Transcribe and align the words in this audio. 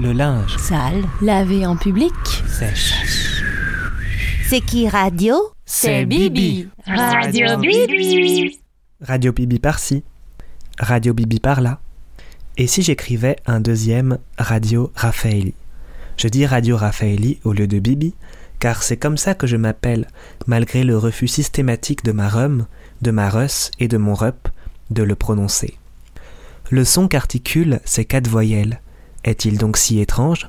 le 0.00 0.12
linge, 0.12 0.56
Sale, 0.58 1.04
lavé 1.22 1.66
en 1.66 1.76
public. 1.76 2.12
sèche. 2.46 3.42
C'est 4.48 4.60
qui 4.60 4.88
radio? 4.88 5.36
C'est 5.64 6.04
Bibi. 6.04 6.68
Radio 6.86 7.58
Bibi. 7.58 8.60
Radio 9.00 9.32
Bibi 9.32 9.58
par-ci, 9.58 10.04
Radio 10.78 11.14
Bibi 11.14 11.40
par-là. 11.40 11.80
Et 12.56 12.66
si 12.66 12.82
j'écrivais 12.82 13.36
un 13.46 13.60
deuxième 13.60 14.18
Radio 14.38 14.92
Raffaelli? 14.94 15.54
Je 16.16 16.28
dis 16.28 16.46
Radio 16.46 16.76
Raffaelli 16.76 17.40
au 17.44 17.52
lieu 17.52 17.66
de 17.66 17.78
Bibi, 17.78 18.14
car 18.58 18.82
c'est 18.82 18.96
comme 18.96 19.18
ça 19.18 19.34
que 19.34 19.46
je 19.46 19.56
m'appelle, 19.56 20.06
malgré 20.46 20.84
le 20.84 20.96
refus 20.96 21.28
systématique 21.28 22.04
de 22.04 22.12
ma 22.12 22.28
rum, 22.28 22.66
de 23.02 23.10
ma 23.10 23.28
russ 23.28 23.70
et 23.80 23.88
de 23.88 23.98
mon 23.98 24.14
rup 24.14 24.48
de 24.90 25.02
le 25.02 25.14
prononcer. 25.14 25.76
Le 26.70 26.84
son 26.84 27.08
qu'articule 27.08 27.80
ces 27.84 28.04
quatre 28.04 28.28
voyelles 28.28 28.80
est-il 29.26 29.58
donc 29.58 29.76
si 29.76 30.00
étrange? 30.00 30.46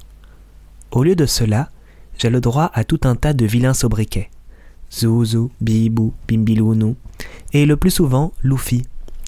Au 0.91 1.03
lieu 1.03 1.15
de 1.15 1.25
cela, 1.25 1.69
j'ai 2.17 2.29
le 2.29 2.39
droit 2.39 2.71
à 2.73 2.83
tout 2.83 3.01
un 3.03 3.15
tas 3.15 3.33
de 3.33 3.45
vilains 3.45 3.73
sobriquets. 3.73 4.29
Zouzou, 4.91 5.51
Bibou, 5.59 6.13
Bimbilounou, 6.27 6.95
et 7.51 7.65
le 7.65 7.75
plus 7.75 7.91
souvent 7.91 8.31
Luffy, 8.41 8.83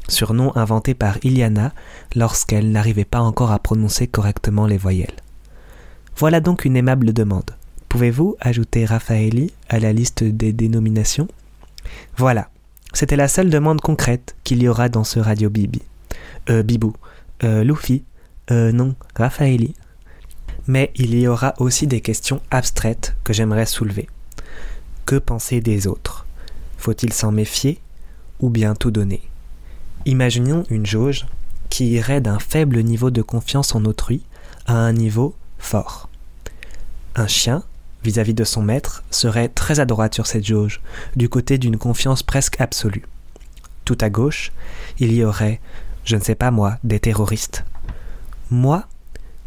surnom 0.07 0.55
inventé 0.55 0.93
par 0.93 1.17
Iliana 1.23 1.73
lorsqu'elle 2.15 2.71
n'arrivait 2.71 3.05
pas 3.05 3.19
encore 3.19 3.51
à 3.51 3.59
prononcer 3.59 4.07
correctement 4.07 4.67
les 4.67 4.77
voyelles. 4.77 5.15
Voilà 6.15 6.39
donc 6.39 6.65
une 6.65 6.77
aimable 6.77 7.13
demande. 7.13 7.51
Pouvez-vous 7.89 8.35
ajouter 8.39 8.85
Raffaelli 8.85 9.51
à 9.67 9.79
la 9.79 9.93
liste 9.93 10.23
des 10.23 10.53
dénominations? 10.53 11.27
Voilà, 12.17 12.49
c'était 12.93 13.15
la 13.15 13.27
seule 13.27 13.49
demande 13.49 13.81
concrète 13.81 14.35
qu'il 14.43 14.61
y 14.61 14.67
aura 14.67 14.89
dans 14.89 15.03
ce 15.03 15.19
Radio 15.19 15.49
Bibi. 15.49 15.81
Euh, 16.49 16.63
Bibou, 16.63 16.93
euh, 17.43 17.63
Luffy, 17.63 18.03
euh, 18.51 18.71
non, 18.71 18.95
Raffaelli. 19.15 19.75
Mais 20.67 20.91
il 20.95 21.17
y 21.17 21.27
aura 21.27 21.53
aussi 21.57 21.87
des 21.87 22.01
questions 22.01 22.41
abstraites 22.51 23.15
que 23.23 23.33
j'aimerais 23.33 23.65
soulever. 23.65 24.07
Que 25.05 25.15
penser 25.15 25.61
des 25.61 25.87
autres? 25.87 26.25
Faut-il 26.77 27.13
s'en 27.13 27.31
méfier 27.31 27.79
ou 28.39 28.49
bien 28.49 28.75
tout 28.75 28.91
donner? 28.91 29.21
Imaginons 30.05 30.65
une 30.69 30.85
jauge 30.85 31.25
qui 31.69 31.89
irait 31.89 32.21
d'un 32.21 32.39
faible 32.39 32.81
niveau 32.83 33.11
de 33.11 33.21
confiance 33.21 33.75
en 33.75 33.85
autrui 33.85 34.23
à 34.65 34.73
un 34.73 34.93
niveau 34.93 35.35
fort. 35.57 36.09
Un 37.15 37.27
chien, 37.27 37.63
vis-à-vis 38.03 38.33
de 38.33 38.43
son 38.43 38.61
maître, 38.61 39.03
serait 39.11 39.49
très 39.49 39.79
à 39.79 39.85
droite 39.85 40.13
sur 40.13 40.27
cette 40.27 40.45
jauge, 40.45 40.81
du 41.15 41.29
côté 41.29 41.57
d'une 41.57 41.77
confiance 41.77 42.23
presque 42.23 42.61
absolue. 42.61 43.05
Tout 43.85 43.97
à 44.01 44.09
gauche, 44.09 44.51
il 44.99 45.13
y 45.13 45.23
aurait, 45.23 45.59
je 46.05 46.15
ne 46.15 46.21
sais 46.21 46.35
pas 46.35 46.51
moi, 46.51 46.77
des 46.83 46.99
terroristes. 46.99 47.65
Moi, 48.51 48.87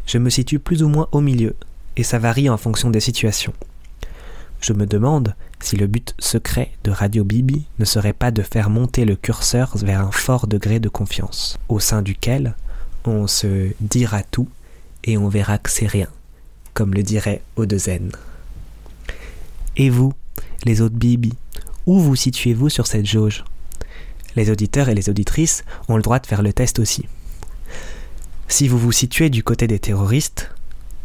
je 0.05 0.17
me 0.17 0.29
situe 0.29 0.59
plus 0.59 0.83
ou 0.83 0.87
moins 0.87 1.07
au 1.11 1.21
milieu, 1.21 1.55
et 1.97 2.03
ça 2.03 2.19
varie 2.19 2.49
en 2.49 2.57
fonction 2.57 2.89
des 2.89 2.99
situations. 2.99 3.53
Je 4.61 4.71
me 4.71 4.85
demande 4.85 5.35
si 5.59 5.75
le 5.75 5.87
but 5.87 6.15
secret 6.19 6.71
de 6.85 6.91
Radio 6.91 7.23
Bibi 7.23 7.65
ne 7.79 7.85
serait 7.85 8.13
pas 8.13 8.31
de 8.31 8.41
faire 8.41 8.69
monter 8.69 9.03
le 9.03 9.15
curseur 9.15 9.77
vers 9.77 10.01
un 10.01 10.11
fort 10.11 10.47
degré 10.47 10.79
de 10.79 10.89
confiance, 10.89 11.57
au 11.67 11.79
sein 11.79 12.01
duquel 12.01 12.55
on 13.05 13.27
se 13.27 13.71
dira 13.81 14.23
tout 14.23 14.47
et 15.03 15.17
on 15.17 15.27
verra 15.27 15.57
que 15.57 15.69
c'est 15.69 15.87
rien, 15.87 16.07
comme 16.73 16.93
le 16.93 17.03
dirait 17.03 17.41
Odezen. 17.57 18.11
Et 19.75 19.89
vous, 19.89 20.13
les 20.63 20.79
autres 20.79 20.95
Bibi, 20.95 21.33
où 21.85 21.99
vous 21.99 22.15
situez-vous 22.15 22.69
sur 22.69 22.87
cette 22.87 23.05
jauge? 23.05 23.43
Les 24.37 24.49
auditeurs 24.49 24.87
et 24.87 24.95
les 24.95 25.09
auditrices 25.09 25.65
ont 25.89 25.97
le 25.97 26.03
droit 26.03 26.19
de 26.19 26.25
faire 26.25 26.41
le 26.41 26.53
test 26.53 26.79
aussi. 26.79 27.05
Si 28.55 28.67
vous 28.67 28.77
vous 28.77 28.91
situez 28.91 29.31
du 29.31 29.41
côté 29.41 29.65
des 29.65 29.79
terroristes, 29.79 30.51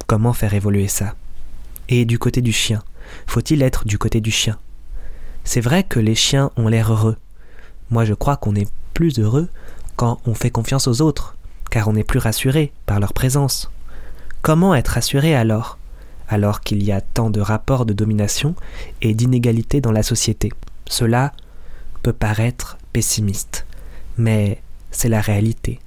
comment 0.07 0.35
faire 0.35 0.53
évoluer 0.53 0.87
ça? 0.87 1.15
Et 1.89 2.05
du 2.05 2.19
côté 2.19 2.43
du 2.43 2.53
chien, 2.53 2.83
faut-il 3.27 3.63
être 3.63 3.87
du 3.87 3.97
côté 3.97 4.21
du 4.21 4.31
chien? 4.31 4.59
C'est 5.45 5.63
vrai 5.63 5.83
que 5.83 5.99
les 5.99 6.15
chiens 6.15 6.51
ont 6.59 6.69
l'air 6.69 6.93
heureux. 6.93 7.17
Moi 7.89 8.05
je 8.05 8.13
crois 8.13 8.37
qu'on 8.37 8.55
est 8.55 8.71
plus 8.93 9.19
heureux 9.19 9.49
quand 9.97 10.21
on 10.27 10.35
fait 10.35 10.51
confiance 10.51 10.89
aux 10.89 11.01
autres, 11.01 11.39
car 11.71 11.89
on 11.89 11.95
est 11.95 12.05
plus 12.05 12.19
rassuré 12.19 12.71
par 12.85 13.01
leur 13.01 13.15
présence. 13.15 13.71
Comment 14.43 14.75
être 14.75 14.89
rassuré 14.89 15.35
alors 15.35 15.79
alors 16.29 16.61
qu'il 16.61 16.83
y 16.83 16.93
a 16.93 17.01
tant 17.01 17.31
de 17.31 17.41
rapports 17.41 17.87
de 17.87 17.95
domination 17.95 18.57
et 19.01 19.15
d'inégalité 19.15 19.81
dans 19.81 19.93
la 19.93 20.03
société? 20.03 20.53
Cela 20.85 21.33
peut 22.03 22.13
paraître 22.13 22.77
pessimiste, 22.93 23.65
mais 24.19 24.61
c'est 24.91 25.09
la 25.09 25.23
réalité. 25.23 25.81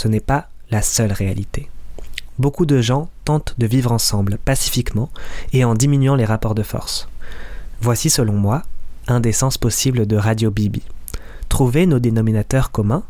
Ce 0.00 0.08
n'est 0.08 0.18
pas 0.18 0.48
la 0.70 0.80
seule 0.80 1.12
réalité. 1.12 1.68
Beaucoup 2.38 2.64
de 2.64 2.80
gens 2.80 3.10
tentent 3.26 3.54
de 3.58 3.66
vivre 3.66 3.92
ensemble 3.92 4.38
pacifiquement 4.42 5.10
et 5.52 5.62
en 5.62 5.74
diminuant 5.74 6.14
les 6.14 6.24
rapports 6.24 6.54
de 6.54 6.62
force. 6.62 7.06
Voici 7.82 8.08
selon 8.08 8.32
moi 8.32 8.62
un 9.08 9.20
des 9.20 9.32
sens 9.32 9.58
possibles 9.58 10.06
de 10.06 10.16
Radio 10.16 10.50
Bibi. 10.50 10.80
Trouver 11.50 11.84
nos 11.84 11.98
dénominateurs 11.98 12.70
communs 12.70 13.02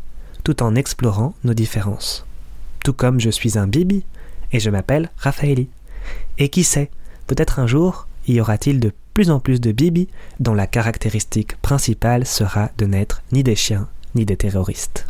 tout 0.43 0.61
en 0.61 0.75
explorant 0.75 1.33
nos 1.45 1.53
différences. 1.53 2.25
Tout 2.83 2.91
comme 2.91 3.21
je 3.21 3.29
suis 3.29 3.57
un 3.57 3.67
Bibi 3.67 4.03
et 4.51 4.59
je 4.59 4.69
m'appelle 4.69 5.11
Raffaelli. 5.15 5.69
Et 6.39 6.49
qui 6.49 6.65
sait, 6.65 6.91
peut-être 7.25 7.59
un 7.59 7.67
jour 7.67 8.05
y 8.27 8.41
aura-t-il 8.41 8.81
de 8.81 8.91
plus 9.13 9.31
en 9.31 9.39
plus 9.39 9.61
de 9.61 9.71
Bibi 9.71 10.09
dont 10.41 10.53
la 10.53 10.67
caractéristique 10.67 11.55
principale 11.61 12.25
sera 12.25 12.69
de 12.77 12.85
n'être 12.85 13.21
ni 13.31 13.43
des 13.43 13.55
chiens 13.55 13.87
ni 14.13 14.25
des 14.25 14.35
terroristes. 14.35 15.07